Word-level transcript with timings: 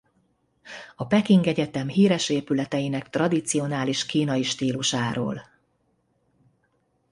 A 0.95 1.05
Peking 1.07 1.47
Egyetem 1.47 1.87
híres 1.89 2.29
épületeinek 2.29 3.09
tradicionális 3.09 4.05
kínai 4.05 4.43
stílusáról. 4.43 5.41